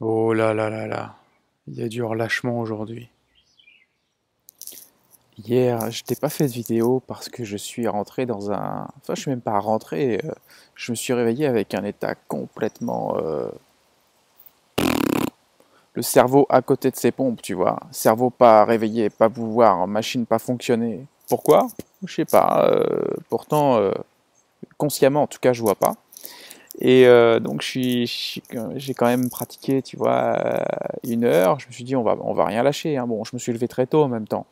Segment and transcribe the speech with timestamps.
[0.00, 1.14] Oh là là là là,
[1.68, 3.10] il y a du relâchement aujourd'hui.
[5.44, 8.88] Hier, je t'ai pas fait de vidéo parce que je suis rentré dans un...
[8.98, 10.32] Enfin, je suis même pas rentré, euh,
[10.74, 13.16] je me suis réveillé avec un état complètement...
[13.18, 13.48] euh,
[15.94, 17.78] Le cerveau à côté de ses pompes, tu vois.
[17.90, 21.06] Cerveau pas réveillé, pas pouvoir, machine pas fonctionner.
[21.28, 21.66] Pourquoi?
[22.04, 22.68] Je sais pas.
[22.70, 23.78] euh, Pourtant,
[24.78, 25.94] consciemment en tout cas, je vois pas.
[26.80, 28.06] Et euh, donc j'ai
[28.94, 30.58] quand même pratiqué, tu vois, euh,
[31.04, 31.58] une heure.
[31.58, 32.96] Je me suis dit on va on va rien lâcher.
[32.96, 33.06] hein.
[33.06, 34.46] Bon, je me suis levé très tôt en même temps.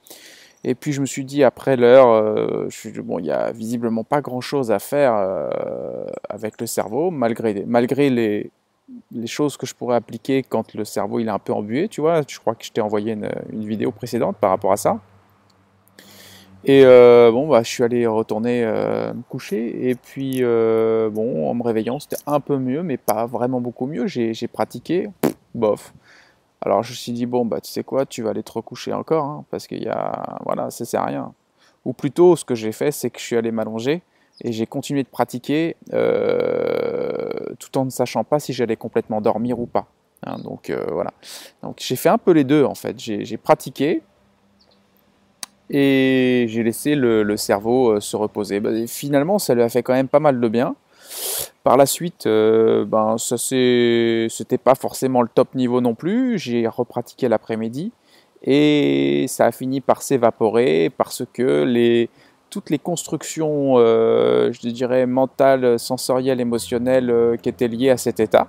[0.64, 2.68] Et puis je me suis dit après l'heure, euh,
[3.04, 8.10] bon, il y a visiblement pas grand-chose à faire euh, avec le cerveau, malgré malgré
[8.10, 8.50] les
[9.12, 12.00] les choses que je pourrais appliquer quand le cerveau il est un peu embué, tu
[12.00, 12.22] vois.
[12.28, 13.12] Je crois que je t'ai envoyé
[13.52, 15.00] une vidéo précédente par rapport à ça.
[16.68, 19.88] Et euh, bon, bah, je suis allé retourner euh, me coucher.
[19.88, 23.86] Et puis, euh, bon, en me réveillant, c'était un peu mieux, mais pas vraiment beaucoup
[23.86, 24.08] mieux.
[24.08, 25.08] J'ai pratiqué,
[25.54, 25.94] bof.
[26.60, 28.92] Alors, je me suis dit, bon, bah, tu sais quoi, tu vas aller te recoucher
[28.92, 31.32] encore, hein, parce qu'il y a, voilà, ça sert à rien.
[31.84, 34.02] Ou plutôt, ce que j'ai fait, c'est que je suis allé m'allonger
[34.42, 35.76] et j'ai continué de pratiquer,
[37.60, 39.86] tout en ne sachant pas si j'allais complètement dormir ou pas.
[40.24, 40.38] hein.
[40.42, 41.12] donc, voilà.
[41.62, 42.98] Donc, j'ai fait un peu les deux, en fait.
[42.98, 44.02] J'ai pratiqué,
[45.70, 48.60] et j'ai laissé le, cerveau euh, se reposer.
[48.60, 50.76] Bah, finalement, ça lui a fait quand même pas mal de bien.
[51.64, 56.38] Par la suite, euh, ben, ça c'était pas forcément le top niveau non plus.
[56.38, 57.92] J'ai repratiqué l'après-midi
[58.42, 62.08] et ça a fini par s'évaporer parce que les,
[62.50, 68.48] toutes les constructions, euh, je dirais, mentales, sensorielles, émotionnelles qui étaient liées à cet état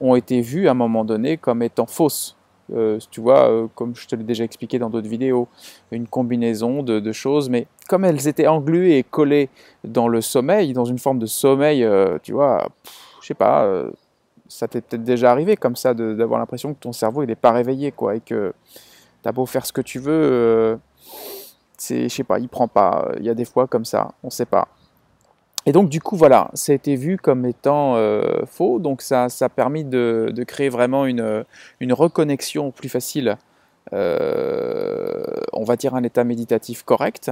[0.00, 2.36] ont été vues à un moment donné comme étant fausses.
[2.74, 5.48] Euh, tu vois, euh, comme je te l'ai déjà expliqué dans d'autres vidéos,
[5.90, 9.48] une combinaison de, choses, mais comme elles étaient engluées et collées
[9.84, 12.68] dans le sommeil, dans une forme de sommeil, euh, tu vois,
[13.20, 13.68] je sais pas,
[14.48, 17.52] ça t'est peut-être déjà arrivé comme ça d'avoir l'impression que ton cerveau il n'est pas
[17.52, 18.52] réveillé, quoi, et que
[19.22, 20.78] t'as beau faire ce que tu veux,
[21.76, 23.10] c'est, je sais pas, il prend pas.
[23.18, 24.68] Il y a des fois comme ça, on sait pas.
[25.66, 29.28] Et donc du coup voilà, ça a été vu comme étant euh, faux, donc ça,
[29.28, 31.44] ça a permis de, créer vraiment une,
[31.80, 33.36] une reconnexion plus facile,
[33.92, 35.22] euh,
[35.52, 37.30] on va dire un état méditatif correct,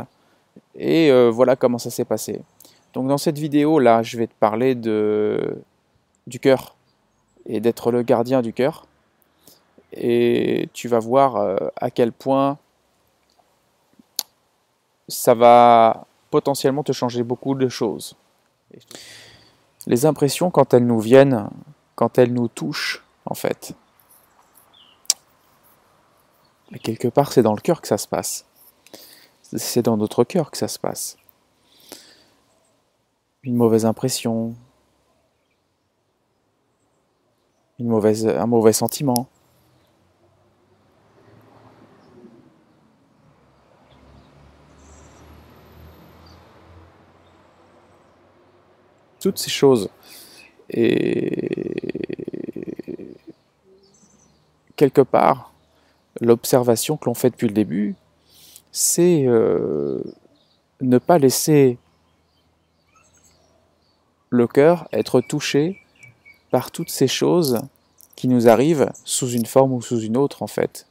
[0.75, 2.43] et euh, voilà comment ça s'est passé.
[2.93, 5.63] Donc dans cette vidéo là, je vais te parler de,
[6.27, 6.77] du cœur
[7.47, 8.87] et d'être le gardien du cœur,
[9.95, 12.59] et tu vas voir à quel point
[15.09, 18.17] ça va potentiellement te changer beaucoup de choses.
[19.87, 21.49] Les impressions, quand elles nous viennent,
[21.95, 23.75] quand elles nous touchent, en fait,
[26.71, 28.45] mais quelque part, c'est dans le cœur que ça se passe.
[29.43, 31.17] C'est dans notre cœur que ça se passe.
[33.43, 34.55] Une mauvaise impression,
[37.81, 39.29] un mauvais sentiment.
[49.21, 49.89] Toutes ces choses.
[50.71, 51.49] Et
[54.77, 55.53] quelque part,
[56.21, 57.95] l'observation que l'on fait depuis le début,
[58.71, 60.03] c'est euh,
[60.81, 61.79] ne pas laisser
[64.31, 65.81] le cœur être touché
[66.51, 67.61] par toutes ces choses
[68.15, 70.87] qui nous arrivent sous une forme ou sous une autre en fait.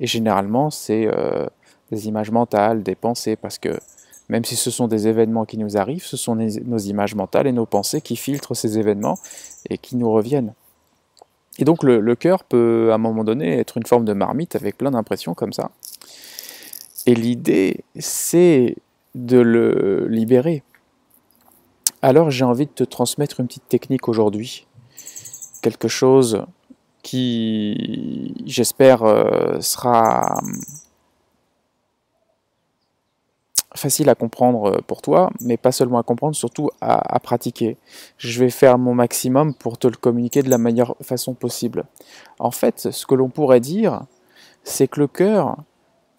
[0.00, 1.46] Et généralement, c'est euh,
[1.90, 3.78] des images mentales, des pensées, parce que
[4.32, 7.52] même si ce sont des événements qui nous arrivent, ce sont nos images mentales et
[7.52, 9.18] nos pensées qui filtrent ces événements
[9.68, 10.54] et qui nous reviennent.
[11.58, 14.78] Et donc le, cœur peut à un moment donné être une forme de marmite avec
[14.78, 15.70] plein d'impressions comme ça.
[17.04, 18.76] Et l'idée, c'est
[19.14, 20.62] de le libérer.
[22.00, 24.66] Alors j'ai envie de te transmettre une petite technique aujourd'hui.
[25.60, 26.46] Quelque chose
[27.02, 30.40] qui, j'espère, euh, sera
[33.82, 37.76] facile à comprendre euh, pour toi, mais pas seulement à comprendre, surtout à, pratiquer.
[38.16, 41.84] Je vais faire mon maximum pour te le communiquer de la meilleure façon possible.
[42.38, 44.02] En fait, ce que l'on pourrait dire,
[44.64, 45.56] c'est que le cœur,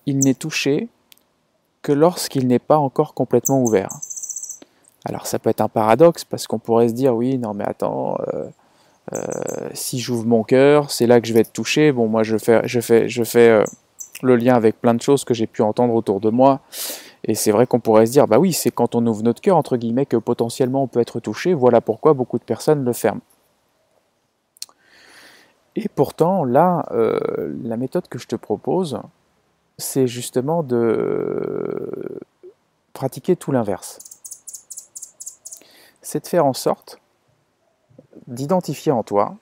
[0.06, 0.90] il n'est touché
[1.82, 3.90] que lorsqu'il n'est pas encore complètement ouvert.
[5.06, 8.18] Alors ça peut être un paradoxe parce qu'on pourrait se dire oui, non mais attends,
[8.34, 8.48] euh,
[9.14, 9.20] euh,
[9.74, 11.92] si j'ouvre mon cœur, c'est là que je vais être touché.
[11.92, 13.64] Bon, moi je fais, je fais, je fais
[14.22, 16.62] le lien avec plein de choses que j'ai pu entendre autour de moi.
[17.26, 19.56] Et c'est vrai qu'on pourrait se dire, bah oui, c'est quand on ouvre notre cœur,
[19.56, 21.54] entre guillemets, que potentiellement on peut être touché.
[21.54, 23.22] Voilà pourquoi beaucoup de personnes le ferment.
[25.76, 29.00] Et pourtant, là, euh, la méthode que je te propose,
[29.78, 32.20] c'est justement de
[32.92, 34.00] pratiquer tout l'inverse.
[36.02, 37.00] C'est de faire en sorte
[38.28, 39.36] d'identifier en toi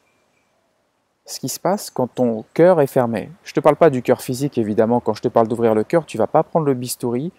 [1.26, 3.30] ce qui se passe quand ton cœur est fermé.
[3.44, 5.00] Je ne te parle pas du cœur physique, évidemment.
[5.00, 7.32] Quand je te parle d'ouvrir le cœur, tu vas pas prendre le bistouri,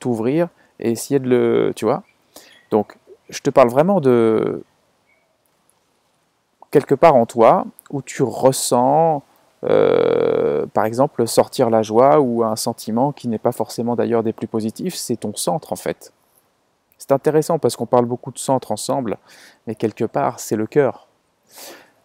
[0.00, 0.48] t'ouvrir
[0.80, 1.72] et essayer de le...
[1.76, 2.02] Tu vois
[2.70, 2.96] Donc,
[3.28, 4.64] je te parle vraiment de
[6.70, 9.22] quelque part en toi où tu ressens,
[9.64, 14.32] euh, par exemple, sortir la joie ou un sentiment qui n'est pas forcément d'ailleurs des
[14.32, 16.12] plus positifs, c'est ton centre en fait.
[16.98, 19.16] C'est intéressant parce qu'on parle beaucoup de centre ensemble,
[19.66, 21.08] mais quelque part, c'est le cœur.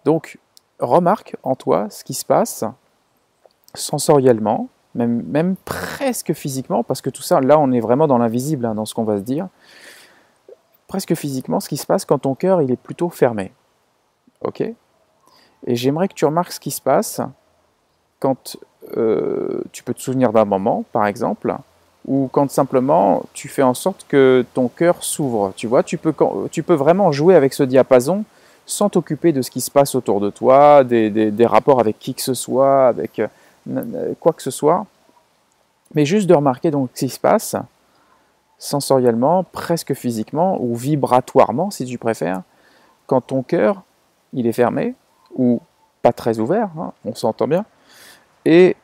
[0.06, 0.39] Donc,
[0.80, 2.63] remarque en toi ce qui se passe
[3.74, 8.75] sensoriellement, même, presque physiquement, parce que tout ça, là, on est vraiment dans l'invisible, hein,
[8.75, 9.47] dans ce qu'on va se dire.
[10.88, 13.51] Presque physiquement, ce qui se passe quand ton cœur il est plutôt fermé.
[14.42, 14.62] Ok?
[14.62, 17.21] Et j'aimerais que tu remarques ce qui se passe
[18.19, 18.57] quand
[18.97, 21.56] euh, tu peux te souvenir d'un moment, par exemple,
[22.07, 25.53] ou quand simplement tu fais en sorte que ton cœur s'ouvre.
[25.56, 26.13] Tu vois, tu peux,
[26.74, 28.24] vraiment jouer avec ce diapason
[28.68, 32.21] sans t'occuper de ce qui se passe autour de toi, des, rapports avec qui que
[32.21, 33.21] ce soit, avec
[34.19, 34.85] quoi que ce soit,
[35.94, 37.56] mais juste de remarquer donc ce qui se passe
[38.57, 42.41] sensoriellement, presque physiquement ou vibratoirement si tu préfères,
[43.07, 43.83] quand ton cœur
[44.33, 44.95] il est fermé
[45.35, 45.62] ou
[46.01, 47.65] pas très ouvert, hein, on s'entend bien,
[48.45, 48.75] et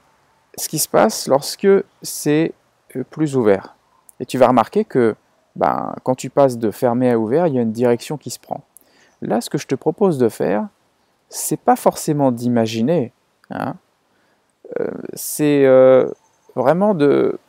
[0.58, 1.68] ce qui se passe lorsque
[2.02, 2.54] c'est
[2.96, 3.76] euh, plus ouvert.
[4.20, 5.16] Et tu vas remarquer que
[5.56, 8.40] ben, quand tu passes de fermé à ouvert, il y a une direction qui se
[8.40, 8.62] prend.
[9.22, 10.68] Là, ce que je te propose de faire,
[11.30, 13.14] c'est pas forcément d'imaginer,
[13.50, 13.76] hein.
[15.14, 16.10] C'est euh,
[16.56, 17.40] vraiment de,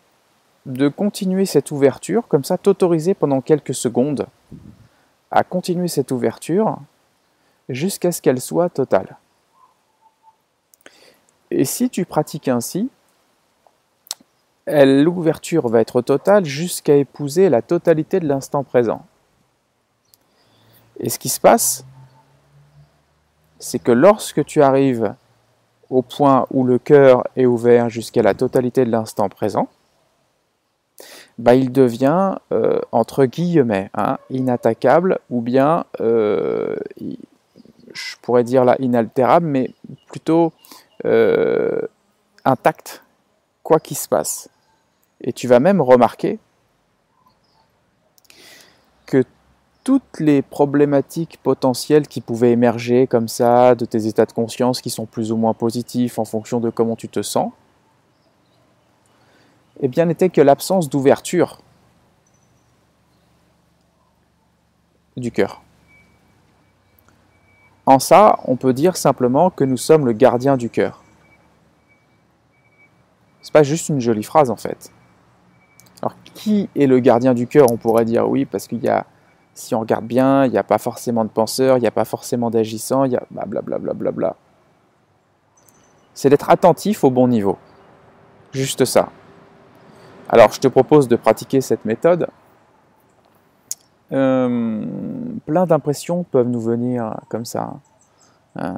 [0.66, 4.26] de continuer cette ouverture, comme ça, t'autoriser pendant quelques secondes
[5.30, 6.78] à continuer cette ouverture
[7.68, 9.16] jusqu'à ce qu'elle soit totale.
[11.50, 12.90] Et si tu pratiques ainsi,
[14.66, 19.04] l'ouverture va être totale jusqu'à épouser la totalité de l'instant présent.
[21.00, 21.84] Et ce qui se passe,
[23.58, 25.14] c'est que lorsque tu arrives
[25.92, 29.68] au point où le cœur est ouvert jusqu'à la totalité de l'instant présent,
[31.38, 36.76] bah, il devient, euh, entre guillemets, hein, inattaquable, ou bien, euh,
[37.92, 39.70] je pourrais dire là inaltérable, mais
[40.06, 40.52] plutôt
[41.04, 41.82] euh,
[42.46, 43.02] intact,
[43.62, 44.48] quoi qu'il se passe.
[45.20, 46.38] Et tu vas même remarquer
[49.04, 49.24] que
[49.84, 54.90] toutes les problématiques potentielles qui pouvaient émerger comme ça, de tes états de conscience qui
[54.90, 57.52] sont plus ou moins positifs en fonction de comment tu te sens,
[59.80, 61.58] eh bien n'était que l'absence d'ouverture
[65.16, 65.62] du cœur.
[67.84, 71.02] En ça, on peut dire simplement que nous sommes le gardien du cœur.
[73.42, 74.92] C'est pas juste une jolie phrase en fait.
[76.00, 77.66] Alors qui est le gardien du cœur?
[77.72, 79.06] On pourrait dire oui parce qu'il y a
[79.54, 82.04] si on regarde bien, il n'y a pas forcément de penseurs, il n'y a pas
[82.04, 83.78] forcément d'agissants, il y a blablabla.
[83.78, 84.36] Bla bla bla
[86.14, 87.58] C'est d'être attentif au bon niveau.
[88.52, 89.10] Juste ça.
[90.28, 92.28] Alors je te propose de pratiquer cette méthode.
[94.12, 94.84] Euh,
[95.46, 97.74] plein d'impressions peuvent nous venir comme ça,
[98.58, 98.72] euh,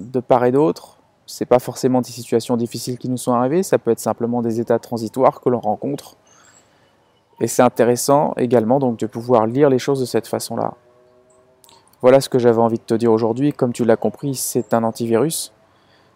[0.00, 0.98] de part et d'autre.
[1.26, 4.60] C'est pas forcément des situations difficiles qui nous sont arrivées, ça peut être simplement des
[4.60, 6.16] états transitoires que l'on rencontre
[7.40, 10.74] et c'est intéressant également donc de pouvoir lire les choses de cette façon-là.
[12.00, 13.52] Voilà ce que j'avais envie de te dire aujourd'hui.
[13.52, 15.52] Comme tu l'as compris, c'est un antivirus.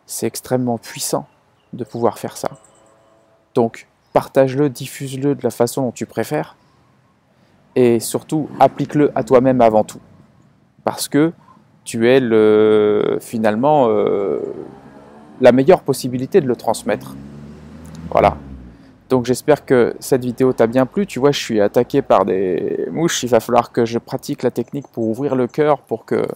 [0.05, 1.27] C'est extrêmement puissant
[1.73, 2.51] de pouvoir faire ça.
[3.55, 6.57] Donc, partage-le, diffuse-le de la façon dont tu préfères.
[7.77, 10.01] Et surtout, applique-le à toi-même avant tout.
[10.85, 11.33] Parce que
[11.85, 14.41] tu es le, finalement euh,
[15.41, 17.15] la meilleure possibilité de le transmettre.
[18.11, 18.37] Voilà.
[19.09, 21.07] Donc j'espère que cette vidéo t'a bien plu.
[21.07, 23.23] Tu vois, je suis attaqué par des mouches.
[23.23, 26.27] Il va falloir que je pratique la technique pour ouvrir le cœur, pour qu'il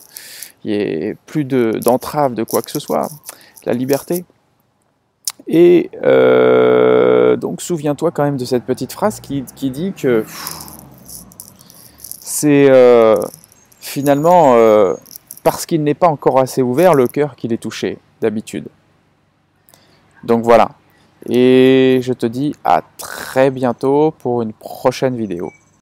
[0.65, 3.09] y ait plus d'entrave de, quoi que ce soit.
[3.67, 4.25] La liberté.
[5.49, 10.25] Et euh, donc souviens-toi quand même de cette petite phrase qui, dit que
[11.99, 13.17] c'est euh,
[13.81, 14.95] finalement euh,
[15.43, 18.69] parce qu'il n'est pas encore assez ouvert le cœur qu'il est touché d'habitude.
[20.23, 20.71] Donc voilà.
[21.29, 25.53] Et je te dis à très bientôt pour une prochaine vidéo.